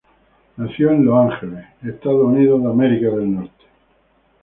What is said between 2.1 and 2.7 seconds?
Unidos.